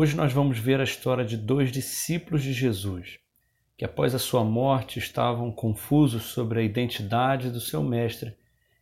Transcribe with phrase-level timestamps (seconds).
[0.00, 3.18] Hoje nós vamos ver a história de dois discípulos de Jesus,
[3.76, 8.32] que após a sua morte estavam confusos sobre a identidade do seu mestre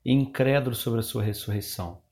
[0.04, 2.02] e incrédulos sobre a sua ressurreição.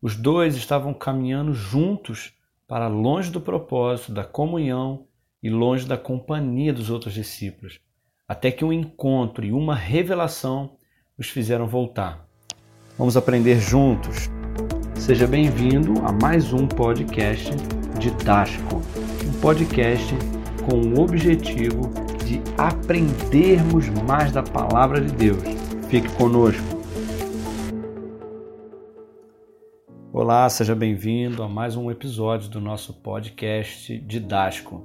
[0.00, 2.32] Os dois estavam caminhando juntos
[2.66, 5.06] para longe do propósito, da comunhão
[5.42, 7.78] e longe da companhia dos outros discípulos,
[8.26, 10.78] até que um encontro e uma revelação
[11.18, 12.26] os fizeram voltar.
[12.96, 14.30] Vamos aprender juntos.
[14.94, 17.50] Seja bem-vindo a mais um podcast
[17.98, 18.82] Didático,
[19.26, 20.14] um podcast
[20.68, 21.90] com o objetivo
[22.24, 25.42] de aprendermos mais da palavra de Deus.
[25.88, 26.62] Fique conosco.
[30.12, 34.84] Olá, seja bem-vindo a mais um episódio do nosso podcast Didático.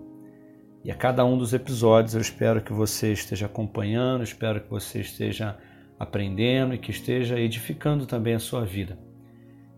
[0.84, 5.02] E a cada um dos episódios eu espero que você esteja acompanhando, espero que você
[5.02, 5.58] esteja
[6.00, 8.98] aprendendo e que esteja edificando também a sua vida.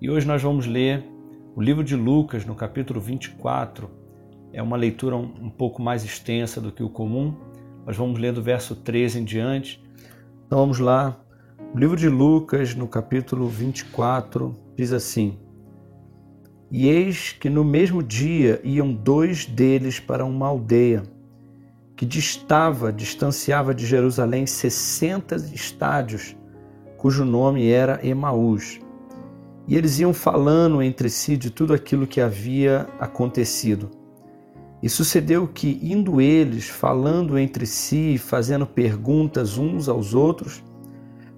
[0.01, 1.03] E hoje nós vamos ler
[1.55, 3.89] o livro de Lucas, no capítulo 24.
[4.51, 7.35] É uma leitura um, pouco mais extensa do que o comum.
[7.85, 9.83] Nós vamos ler do verso 13 em diante.
[10.45, 11.19] Então vamos lá.
[11.73, 15.37] O livro de Lucas, no capítulo 24, diz assim:
[16.75, 21.03] e eis que no mesmo dia iam dois deles para uma aldeia
[21.95, 26.35] que distava, distanciava de Jerusalém sessenta estádios,
[26.97, 28.79] cujo nome era Emaús.
[29.67, 33.89] E eles iam falando entre si de tudo aquilo que havia acontecido.
[34.81, 40.63] E sucedeu que, indo eles, falando entre si, fazendo perguntas uns aos outros,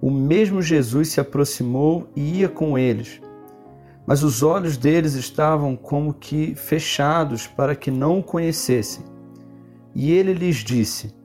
[0.01, 3.21] o mesmo Jesus se aproximou e ia com eles
[4.05, 9.03] mas os olhos deles estavam como que fechados para que não o conhecessem.
[9.93, 11.15] E ele lhes disse: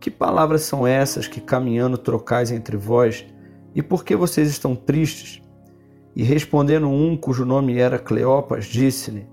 [0.00, 3.24] Que palavras são essas que caminhando trocais entre vós?
[3.74, 5.40] E por que vocês estão tristes?
[6.16, 9.28] E respondendo um, cujo nome era Cleopas, disse-lhe: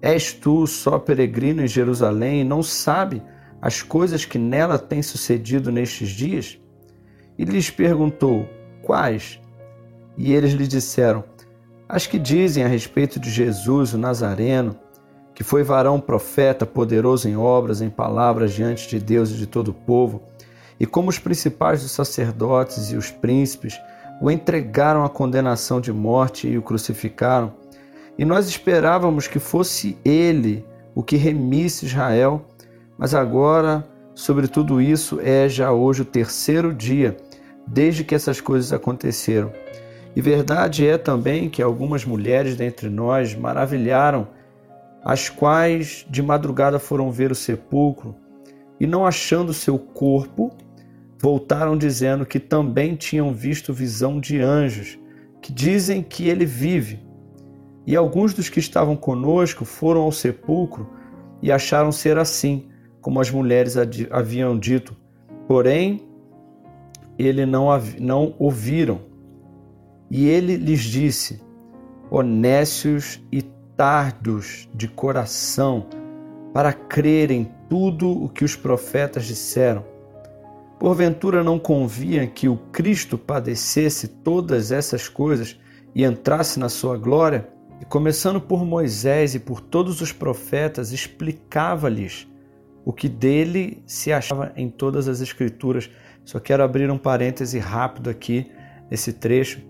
[0.00, 3.20] És tu só peregrino em Jerusalém e não sabe
[3.60, 6.56] as coisas que nela têm sucedido nestes dias?
[7.36, 8.48] E lhes perguntou:
[8.84, 9.40] Quais?
[10.16, 11.24] E eles lhe disseram:
[11.88, 14.78] as que dizem a respeito de Jesus, o Nazareno,
[15.34, 19.72] que foi varão profeta, poderoso em obras, em palavras diante de Deus e de todo
[19.72, 20.22] o povo,
[20.78, 23.76] e como os principais dos sacerdotes e os príncipes
[24.24, 27.52] o entregaram à condenação de morte e o crucificaram,
[28.16, 30.64] e nós esperávamos que fosse ele
[30.94, 32.42] o que remisse Israel,
[32.96, 37.18] mas agora, sobre tudo isso, é já hoje o terceiro dia
[37.66, 39.52] desde que essas coisas aconteceram.
[40.16, 44.26] E verdade é também que algumas mulheres dentre nós maravilharam,
[45.04, 48.16] as quais de madrugada foram ver o sepulcro
[48.80, 50.50] e, não achando seu corpo,
[51.24, 54.98] voltaram dizendo que também tinham visto visão de anjos,
[55.40, 57.00] que dizem que ele vive.
[57.86, 60.86] E alguns dos que estavam conosco foram ao sepulcro
[61.40, 62.68] e acharam ser assim,
[63.00, 63.74] como as mulheres
[64.10, 64.94] haviam dito.
[65.48, 66.06] Porém,
[67.18, 67.68] ele não,
[67.98, 69.00] não ouviram.
[70.10, 71.40] E ele lhes disse:
[72.10, 73.40] Honestos e
[73.74, 75.86] tardos de coração,
[76.52, 79.93] para crerem tudo o que os profetas disseram.
[80.84, 85.58] Porventura não convinha que o Cristo padecesse todas essas coisas
[85.94, 87.48] e entrasse na sua glória?
[87.80, 92.28] E começando por Moisés e por todos os profetas, explicava-lhes
[92.84, 95.88] o que dele se achava em todas as Escrituras.
[96.22, 98.52] Só quero abrir um parêntese rápido aqui
[98.90, 99.62] nesse trecho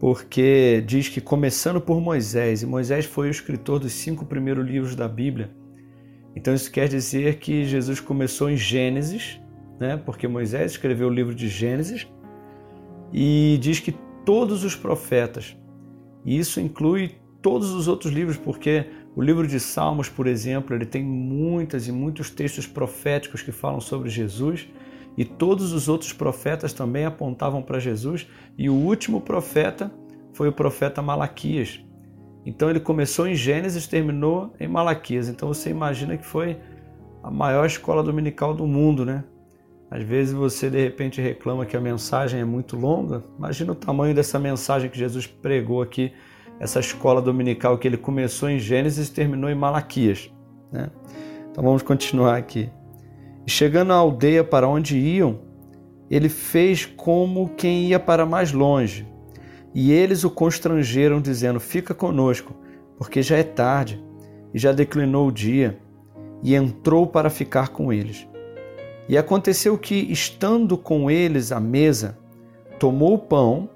[0.00, 4.96] porque diz que começando por Moisés, e Moisés foi o escritor dos cinco primeiros livros
[4.96, 5.50] da Bíblia.
[6.34, 9.38] Então isso quer dizer que Jesus começou em Gênesis,
[9.78, 9.96] né?
[9.96, 12.06] porque Moisés escreveu o livro de Gênesis,
[13.12, 13.92] e diz que
[14.24, 15.56] todos os profetas,
[16.24, 18.86] e isso inclui todos os outros livros, porque
[19.16, 23.80] o livro de Salmos, por exemplo, ele tem muitas e muitos textos proféticos que falam
[23.80, 24.68] sobre Jesus,
[25.16, 29.90] e todos os outros profetas também apontavam para Jesus, e o último profeta
[30.32, 31.80] foi o profeta Malaquias.
[32.46, 35.28] Então ele começou em Gênesis, terminou em Malaquias.
[35.28, 36.56] Então você imagina que foi
[37.22, 39.24] a maior escola dominical do mundo, né?
[39.90, 43.24] Às vezes você de repente reclama que a mensagem é muito longa.
[43.38, 46.12] Imagina o tamanho dessa mensagem que Jesus pregou aqui,
[46.60, 50.30] essa escola dominical que ele começou em Gênesis e terminou em Malaquias.
[50.70, 50.90] Né?
[51.50, 52.70] Então vamos continuar aqui.
[53.46, 55.40] Chegando à aldeia para onde iam,
[56.10, 59.06] ele fez como quem ia para mais longe.
[59.74, 62.54] E eles o constrangeram, dizendo: Fica conosco,
[62.98, 64.02] porque já é tarde
[64.52, 65.78] e já declinou o dia.
[66.42, 68.28] E entrou para ficar com eles.
[69.08, 72.18] E aconteceu que, estando com eles à mesa,
[72.78, 73.68] tomou o pão,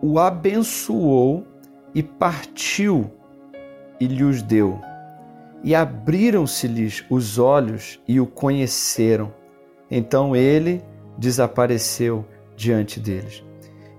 [0.00, 1.46] o abençoou
[1.94, 3.10] e partiu
[4.00, 4.80] e lhes deu.
[5.62, 9.34] e abriram-se-lhes os olhos e o conheceram.
[9.90, 10.82] Então ele
[11.16, 12.24] desapareceu
[12.56, 13.42] diante deles.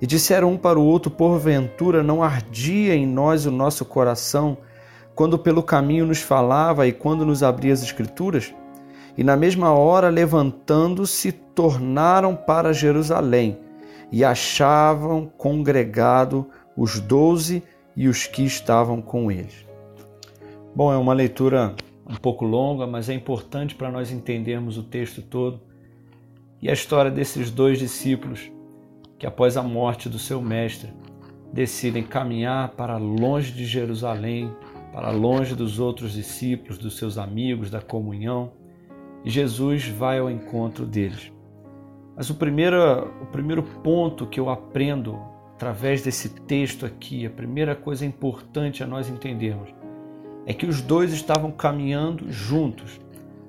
[0.02, 4.58] E disseram um para o outro: Porventura não ardia em nós o nosso coração
[5.14, 8.54] quando pelo caminho nos falava e quando nos abria as Escrituras?
[9.20, 13.58] E na mesma hora, levantando-se, tornaram para Jerusalém
[14.10, 17.62] e achavam congregado os doze
[17.98, 19.68] e os que estavam com eles.
[20.74, 21.76] Bom, é uma leitura
[22.10, 25.60] um pouco longa, mas é importante para nós entendermos o texto todo
[26.62, 28.50] e a história desses dois discípulos
[29.18, 30.94] que, após a morte do seu mestre,
[31.52, 34.50] decidem caminhar para longe de Jerusalém,
[34.94, 38.58] para longe dos outros discípulos, dos seus amigos, da comunhão,
[39.24, 41.32] Jesus vai ao encontro deles.
[42.16, 45.20] Mas o primeiro, o primeiro ponto que eu aprendo
[45.56, 49.70] através desse texto aqui, a primeira coisa importante a nós entendermos,
[50.46, 53.00] é que os dois estavam caminhando juntos,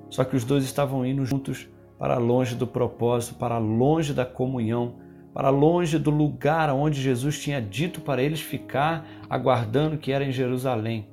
[0.09, 4.95] só que os dois estavam indo juntos para longe do propósito, para longe da comunhão,
[5.33, 10.31] para longe do lugar onde Jesus tinha dito para eles ficar, aguardando que era em
[10.31, 11.07] Jerusalém.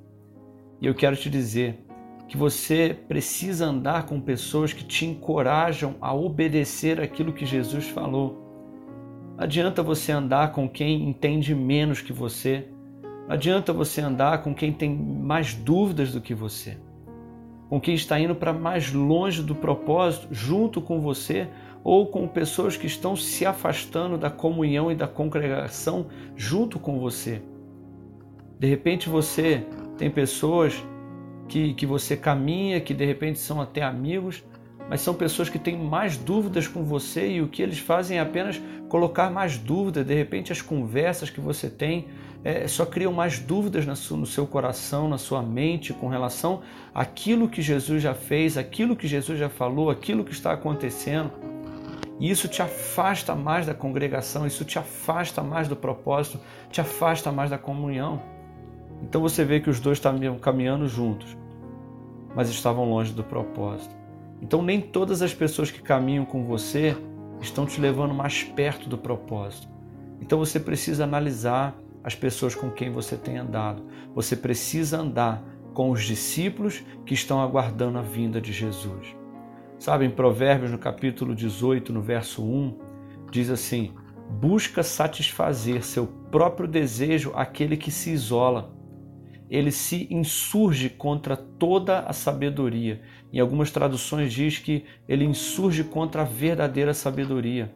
[0.81, 1.85] E eu quero te dizer
[2.29, 8.47] que você precisa andar com pessoas que te encorajam a obedecer aquilo que Jesus falou.
[9.35, 12.69] Não adianta você andar com quem entende menos que você.
[13.03, 16.77] Não adianta você andar com quem tem mais dúvidas do que você.
[17.71, 21.49] Com quem está indo para mais longe do propósito junto com você
[21.83, 27.41] ou com pessoas que estão se afastando da comunhão e da congregação junto com você.
[28.59, 29.65] De repente você
[29.97, 30.83] tem pessoas
[31.49, 34.45] que, que você caminha, que de repente são até amigos,
[34.89, 38.21] mas são pessoas que têm mais dúvidas com você e o que eles fazem é
[38.21, 40.07] apenas colocar mais dúvidas.
[40.07, 42.07] De repente, as conversas que você tem
[42.43, 46.63] é, só criam mais dúvidas no seu coração, na sua mente, com relação
[46.95, 51.33] àquilo que Jesus já fez, aquilo que Jesus já falou, aquilo que está acontecendo.
[52.19, 56.41] E isso te afasta mais da congregação, isso te afasta mais do propósito,
[56.71, 58.38] te afasta mais da comunhão.
[59.03, 61.37] Então você vê que os dois estavam caminhando juntos,
[62.35, 63.95] mas estavam longe do propósito.
[64.41, 66.97] Então nem todas as pessoas que caminham com você
[67.41, 69.69] estão te levando mais perto do propósito.
[70.21, 73.83] Então você precisa analisar as pessoas com quem você tem andado.
[74.15, 75.43] Você precisa andar
[75.75, 79.15] com os discípulos que estão aguardando a vinda de Jesus.
[79.79, 82.79] Sabe, em Provérbios, no capítulo 18, no verso 1,
[83.31, 83.93] diz assim:
[84.29, 88.77] Busca satisfazer seu próprio desejo aquele que se isola
[89.51, 93.01] ele se insurge contra toda a sabedoria.
[93.33, 97.75] Em algumas traduções diz que ele insurge contra a verdadeira sabedoria.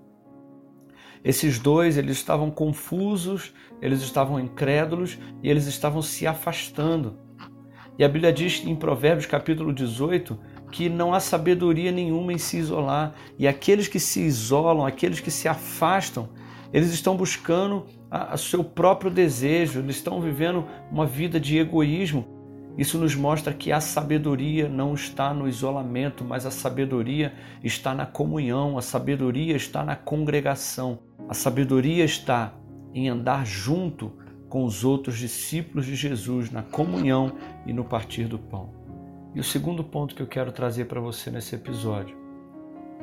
[1.24, 7.19] Esses dois, eles estavam confusos, eles estavam incrédulos e eles estavam se afastando.
[7.98, 10.38] E a Bíblia diz em Provérbios capítulo 18
[10.72, 13.14] que não há sabedoria nenhuma em se isolar.
[13.38, 16.30] E aqueles que se isolam, aqueles que se afastam,
[16.72, 17.86] eles estão buscando
[18.32, 22.26] o seu próprio desejo, eles estão vivendo uma vida de egoísmo.
[22.76, 27.32] Isso nos mostra que a sabedoria não está no isolamento, mas a sabedoria
[27.62, 30.98] está na comunhão, a sabedoria está na congregação,
[31.28, 32.54] a sabedoria está
[32.94, 34.12] em andar junto
[34.48, 37.32] com os outros discípulos de Jesus, na comunhão
[37.66, 38.74] e no partir do pão.
[39.34, 42.16] E o segundo ponto que eu quero trazer para você nesse episódio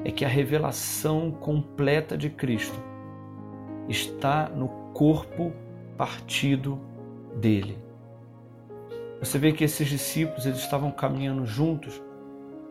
[0.06, 2.80] é que a revelação completa de Cristo
[3.90, 5.52] está no corpo
[5.98, 6.80] partido
[7.36, 7.78] dele.
[9.20, 12.02] Você vê que esses discípulos eles estavam caminhando juntos,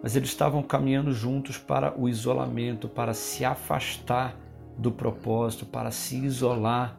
[0.03, 4.35] mas eles estavam caminhando juntos para o isolamento, para se afastar
[4.79, 6.99] do propósito, para se isolar.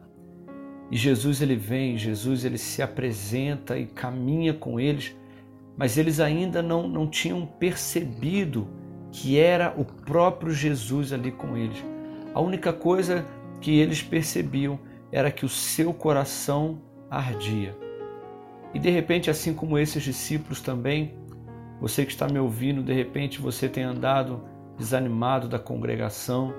[0.90, 5.16] E Jesus ele vem, Jesus ele se apresenta e caminha com eles,
[5.76, 8.68] mas eles ainda não, não tinham percebido
[9.10, 11.82] que era o próprio Jesus ali com eles.
[12.32, 13.26] A única coisa
[13.60, 14.78] que eles percebiam
[15.12, 17.76] era que o seu coração ardia.
[18.72, 21.14] E de repente, assim como esses discípulos também,
[21.80, 24.44] você que está me ouvindo, de repente você tem andado
[24.78, 26.54] desanimado da congregação,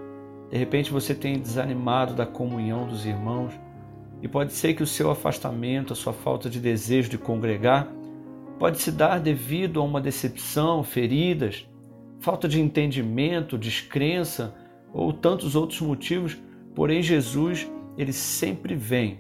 [0.49, 3.53] de repente você tem desanimado da comunhão dos irmãos,
[4.21, 7.87] e pode ser que o seu afastamento, a sua falta de desejo de congregar,
[8.59, 11.67] pode se dar devido a uma decepção, feridas,
[12.19, 14.53] falta de entendimento, descrença
[14.93, 16.37] ou tantos outros motivos
[16.73, 19.19] Porém, Jesus, ele sempre vem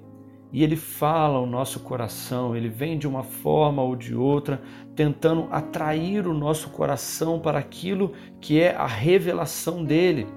[0.53, 4.61] e ele fala ao nosso coração, ele vem de uma forma ou de outra,
[4.95, 10.27] tentando atrair o nosso coração para aquilo que é a revelação dele,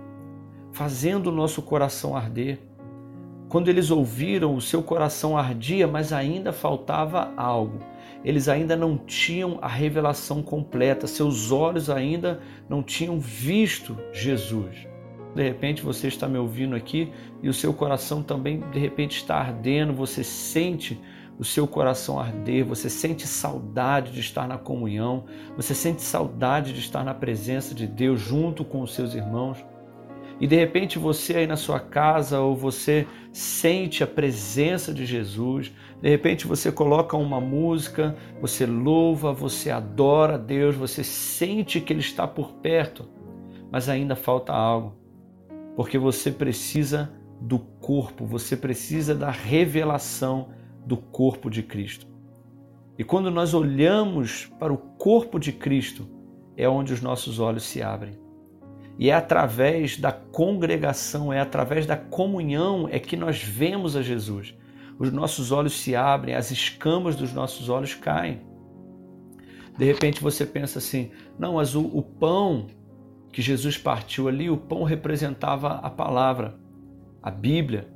[0.72, 2.60] fazendo o nosso coração arder.
[3.48, 7.80] Quando eles ouviram, o seu coração ardia, mas ainda faltava algo.
[8.24, 14.93] eles ainda não tinham a revelação completa, seus olhos ainda não tinham visto Jesus.
[15.34, 17.12] De repente você está me ouvindo aqui
[17.42, 21.00] e o seu coração também de repente está ardendo, você sente
[21.38, 25.24] o seu coração arder, você sente saudade de estar na comunhão,
[25.56, 29.64] você sente saudade de estar na presença de Deus junto com os seus irmãos.
[30.40, 35.72] E de repente você aí na sua casa ou você sente a presença de Jesus,
[36.00, 42.00] de repente você coloca uma música, você louva, você adora Deus, você sente que Ele
[42.00, 43.08] está por perto,
[43.70, 44.96] mas ainda falta algo,
[45.76, 50.48] porque você precisa do corpo, você precisa da revelação
[50.86, 52.06] do corpo de Cristo.
[52.98, 56.08] E quando nós olhamos para o corpo de Cristo,
[56.56, 58.18] é onde os nossos olhos se abrem.
[58.96, 64.54] E é através da congregação, é através da comunhão é que nós vemos a Jesus.
[64.98, 68.40] Os nossos olhos se abrem, as escamas dos nossos olhos caem.
[69.76, 72.68] De repente você pensa assim: não, mas o, o pão
[73.34, 76.54] que Jesus partiu ali, o pão representava a palavra,
[77.20, 77.88] a Bíblia.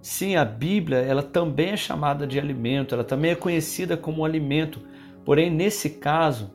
[0.00, 4.80] Sim, a Bíblia, ela também é chamada de alimento, ela também é conhecida como alimento.
[5.24, 6.52] Porém, nesse caso,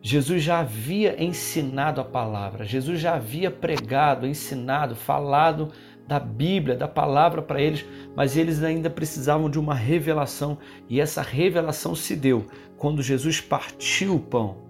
[0.00, 5.70] Jesus já havia ensinado a palavra, Jesus já havia pregado, ensinado, falado
[6.06, 7.84] da Bíblia, da palavra para eles,
[8.16, 10.56] mas eles ainda precisavam de uma revelação
[10.88, 12.46] e essa revelação se deu
[12.78, 14.67] quando Jesus partiu o pão.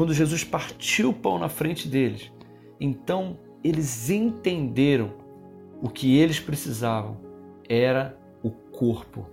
[0.00, 2.32] Quando Jesus partiu o pão na frente deles,
[2.80, 5.12] então eles entenderam
[5.82, 7.18] o que eles precisavam
[7.68, 9.28] era o corpo.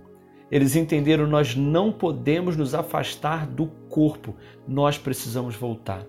[0.50, 4.34] Eles entenderam: nós não podemos nos afastar do corpo,
[4.66, 6.04] nós precisamos voltar.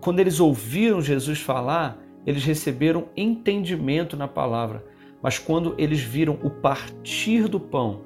[0.00, 4.84] Quando eles ouviram Jesus falar, eles receberam entendimento na palavra,
[5.22, 8.02] mas quando eles viram o partir do pão,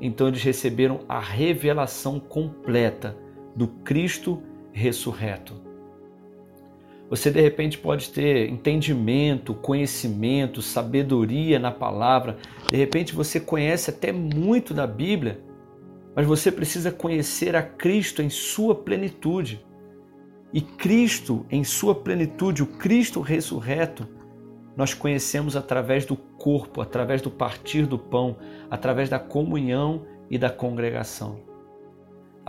[0.00, 3.19] então eles receberam a revelação completa
[3.54, 4.42] do Cristo
[4.72, 5.54] ressurreto.
[7.10, 12.38] Você de repente pode ter entendimento, conhecimento, sabedoria na palavra.
[12.70, 15.40] De repente você conhece até muito da Bíblia,
[16.14, 19.66] mas você precisa conhecer a Cristo em sua plenitude.
[20.52, 24.06] E Cristo em sua plenitude, o Cristo ressurreto,
[24.76, 28.36] nós conhecemos através do corpo, através do partir do pão,
[28.70, 31.49] através da comunhão e da congregação.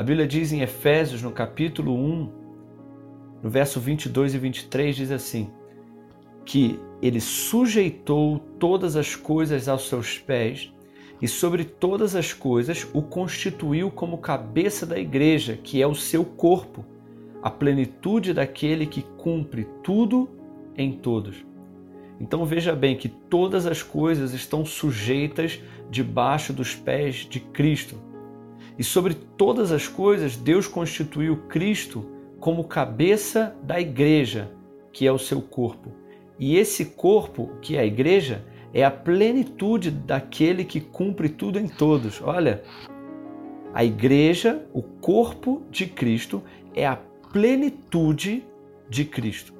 [0.01, 2.31] A Bíblia diz em Efésios, no capítulo 1,
[3.43, 5.51] no verso 22 e 23 diz assim:
[6.43, 10.73] que ele sujeitou todas as coisas aos seus pés
[11.21, 16.25] e sobre todas as coisas o constituiu como cabeça da igreja, que é o seu
[16.25, 16.83] corpo,
[17.43, 20.27] a plenitude daquele que cumpre tudo
[20.75, 21.45] em todos.
[22.19, 28.09] Então veja bem que todas as coisas estão sujeitas debaixo dos pés de Cristo.
[28.81, 32.03] E sobre todas as coisas, Deus constituiu Cristo
[32.39, 34.51] como cabeça da igreja,
[34.91, 35.91] que é o seu corpo.
[36.39, 41.67] E esse corpo, que é a igreja, é a plenitude daquele que cumpre tudo em
[41.67, 42.23] todos.
[42.23, 42.63] Olha,
[43.71, 46.41] a igreja, o corpo de Cristo,
[46.73, 46.97] é a
[47.31, 48.43] plenitude
[48.89, 49.53] de Cristo.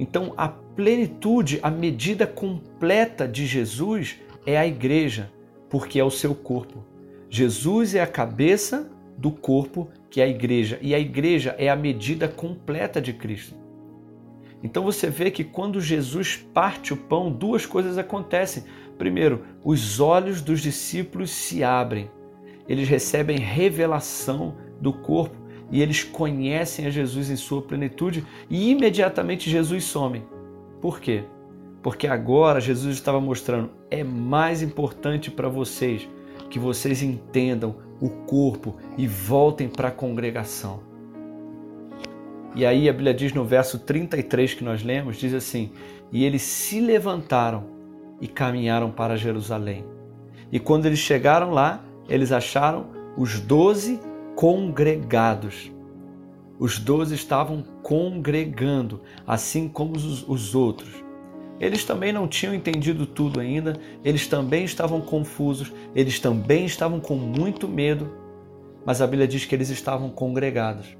[0.00, 5.30] Então, a plenitude, a medida completa de Jesus é a igreja,
[5.70, 6.97] porque é o seu corpo.
[7.30, 11.76] Jesus é a cabeça do corpo que é a igreja, e a igreja é a
[11.76, 13.54] medida completa de Cristo.
[14.62, 18.64] Então você vê que quando Jesus parte o pão, duas coisas acontecem.
[18.96, 22.10] Primeiro, os olhos dos discípulos se abrem,
[22.66, 25.36] eles recebem revelação do corpo
[25.70, 30.24] e eles conhecem a Jesus em sua plenitude e imediatamente Jesus some.
[30.80, 31.24] Por quê?
[31.82, 36.08] Porque agora Jesus estava mostrando: é mais importante para vocês
[36.48, 40.80] que vocês entendam o corpo e voltem para a congregação.
[42.54, 45.70] E aí a Bíblia diz no verso 33 que nós lemos, diz assim:
[46.10, 47.64] "E eles se levantaram
[48.20, 49.84] e caminharam para Jerusalém.
[50.50, 52.86] E quando eles chegaram lá, eles acharam
[53.16, 54.00] os doze
[54.34, 55.70] congregados.
[56.58, 61.04] Os doze estavam congregando, assim como os, os outros.
[61.60, 67.16] Eles também não tinham entendido tudo ainda, eles também estavam confusos, eles também estavam com
[67.16, 68.12] muito medo,
[68.86, 70.96] mas a Bíblia diz que eles estavam congregados.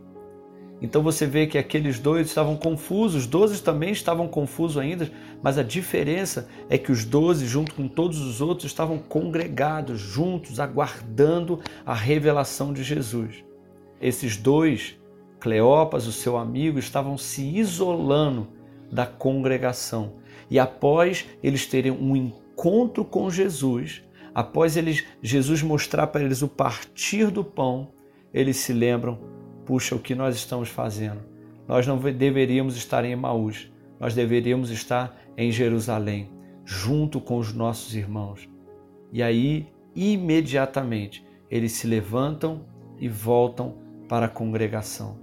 [0.81, 5.11] Então você vê que aqueles dois estavam confusos, os doze também estavam confusos ainda,
[5.43, 10.61] mas a diferença é que os doze, junto com todos os outros, estavam congregados, juntos,
[10.61, 13.45] aguardando a revelação de Jesus.
[14.01, 14.97] Esses dois,
[15.41, 18.49] Cleopas, o seu amigo, estavam se isolando
[18.91, 20.15] da congregação
[20.51, 24.03] e após eles terem um encontro com Jesus,
[24.35, 27.93] após eles Jesus mostrar para eles o partir do pão,
[28.33, 29.19] eles se lembram:
[29.65, 31.21] puxa, o que nós estamos fazendo?
[31.67, 36.31] Nós não deveríamos estar em Emaús, nós deveríamos estar em Jerusalém,
[36.65, 38.49] junto com os nossos irmãos.
[39.13, 42.65] E aí, imediatamente, eles se levantam
[42.99, 43.77] e voltam
[44.09, 45.19] para a congregação.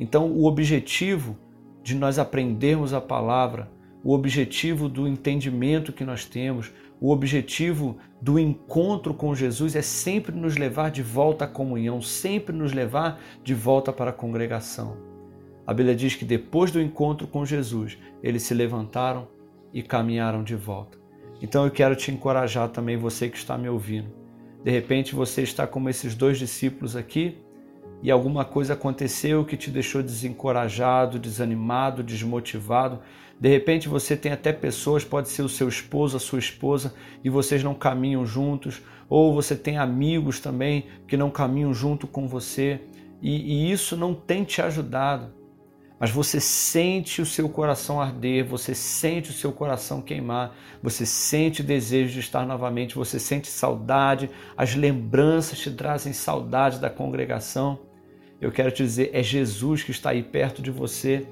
[0.00, 1.36] Então, o objetivo
[1.82, 3.70] de nós aprendermos a palavra,
[4.02, 10.34] o objetivo do entendimento que nós temos, o objetivo do encontro com Jesus é sempre
[10.34, 14.96] nos levar de volta à comunhão, sempre nos levar de volta para a congregação.
[15.66, 19.28] A Bíblia diz que depois do encontro com Jesus, eles se levantaram
[19.72, 20.98] e caminharam de volta.
[21.42, 24.10] Então eu quero te encorajar também, você que está me ouvindo.
[24.64, 27.38] De repente você está como esses dois discípulos aqui
[28.02, 33.00] e alguma coisa aconteceu que te deixou desencorajado, desanimado, desmotivado.
[33.40, 37.30] De repente você tem até pessoas, pode ser o seu esposo, a sua esposa, e
[37.30, 42.80] vocês não caminham juntos, ou você tem amigos também que não caminham junto com você,
[43.20, 45.38] e, e isso não tem te ajudado.
[45.98, 51.60] Mas você sente o seu coração arder, você sente o seu coração queimar, você sente
[51.60, 57.87] o desejo de estar novamente, você sente saudade, as lembranças te trazem saudade da congregação.
[58.40, 61.26] Eu quero te dizer, é Jesus que está aí perto de você.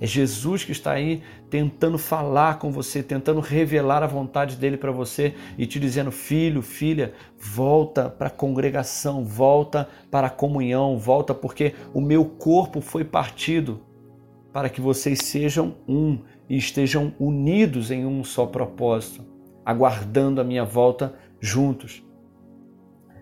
[0.00, 4.90] É Jesus que está aí tentando falar com você, tentando revelar a vontade dele para
[4.90, 11.34] você e te dizendo: filho, filha, volta para a congregação, volta para a comunhão, volta
[11.34, 13.82] porque o meu corpo foi partido
[14.52, 19.24] para que vocês sejam um e estejam unidos em um só propósito,
[19.64, 22.02] aguardando a minha volta juntos.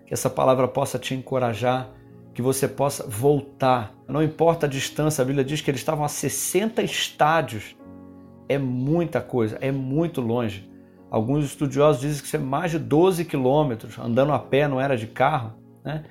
[0.07, 1.98] Que essa palavra possa te encorajar
[2.39, 3.93] que você possa voltar.
[4.07, 7.75] Não importa a distância, a Bíblia diz que eles estavam a 60 estádios.
[8.47, 10.71] É muita coisa, é muito longe.
[11.11, 14.95] Alguns estudiosos dizem que isso é mais de 12 quilômetros, andando a pé, não era
[14.95, 15.55] de carro.
[15.83, 16.05] Né?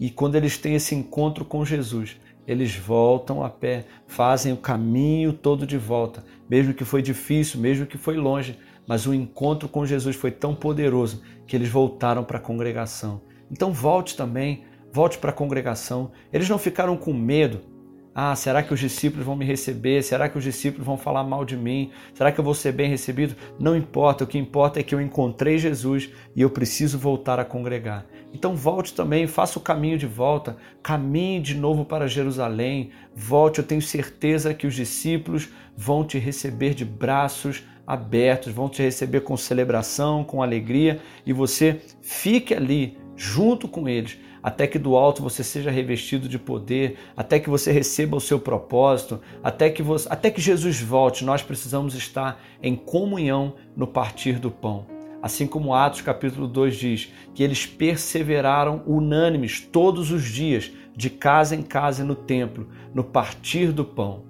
[0.00, 5.32] E quando eles têm esse encontro com Jesus, eles voltam a pé, fazem o caminho
[5.32, 9.86] todo de volta, mesmo que foi difícil, mesmo que foi longe, mas o encontro com
[9.86, 13.20] Jesus foi tão poderoso que eles voltaram para a congregação.
[13.48, 16.10] Então volte também, volte para a congregação.
[16.32, 17.60] Eles não ficaram com medo.
[18.14, 20.02] Ah, será que os discípulos vão me receber?
[20.02, 21.92] Será que os discípulos vão falar mal de mim?
[22.12, 23.36] Será que eu vou ser bem recebido?
[23.60, 27.44] Não importa, o que importa é que eu encontrei Jesus e eu preciso voltar a
[27.44, 28.06] congregar.
[28.34, 33.64] Então volte também, faça o caminho de volta, caminhe de novo para Jerusalém, volte, eu
[33.64, 39.36] tenho certeza que os discípulos vão te receber de braços abertos, vão te receber com
[39.36, 45.42] celebração, com alegria e você fique ali junto com eles até que do alto você
[45.42, 50.30] seja revestido de poder, até que você receba o seu propósito, até que, você, até
[50.30, 54.86] que Jesus volte, nós precisamos estar em comunhão no partir do pão.
[55.20, 61.54] Assim como Atos capítulo 2 diz, que eles perseveraram unânimes todos os dias, de casa
[61.54, 64.24] em casa no templo, no partir do pão.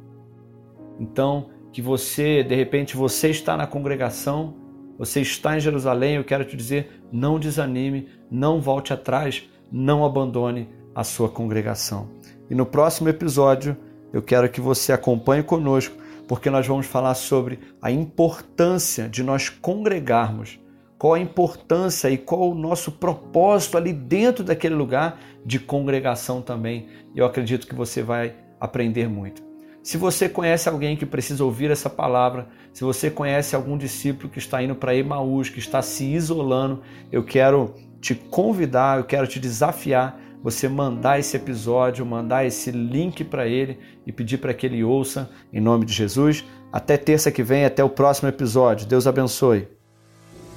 [0.98, 4.54] Então, que você, de repente, você está na congregação,
[4.98, 10.68] você está em Jerusalém, eu quero te dizer, não desanime, não volte atrás, não abandone
[10.94, 12.09] a sua congregação.
[12.50, 13.76] E no próximo episódio,
[14.12, 19.48] eu quero que você acompanhe conosco, porque nós vamos falar sobre a importância de nós
[19.48, 20.59] congregarmos,
[20.98, 26.88] qual a importância e qual o nosso propósito ali dentro daquele lugar de congregação também.
[27.14, 29.48] Eu acredito que você vai aprender muito.
[29.83, 34.38] Se você conhece alguém que precisa ouvir essa palavra, se você conhece algum discípulo que
[34.38, 39.40] está indo para Emaús, que está se isolando, eu quero te convidar, eu quero te
[39.40, 44.84] desafiar você mandar esse episódio, mandar esse link para ele e pedir para que ele
[44.84, 46.44] ouça em nome de Jesus.
[46.72, 48.87] Até terça que vem, até o próximo episódio.
[48.87, 49.66] Deus abençoe.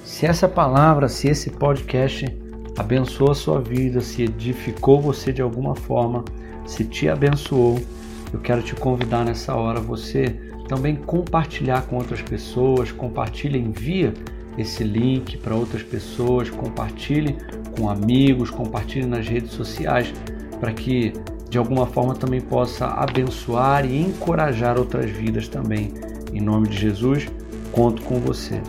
[0.04, 2.26] Se essa palavra, se esse podcast
[2.76, 6.24] abençoou a sua vida, se edificou você de alguma forma,
[6.66, 7.80] se te abençoou,
[8.32, 10.24] eu quero te convidar nessa hora você
[10.68, 14.14] também compartilhar com outras pessoas, compartilha, envia
[14.58, 17.36] esse link para outras pessoas, compartilhe
[17.76, 20.12] com amigos, compartilhe nas redes sociais,
[20.60, 21.12] para que
[21.48, 25.92] de alguma forma também possa abençoar e encorajar outras vidas também.
[26.32, 27.26] Em nome de Jesus,
[27.72, 28.60] conto com você.